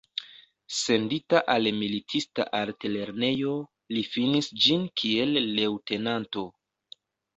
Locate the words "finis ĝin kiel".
4.15-5.39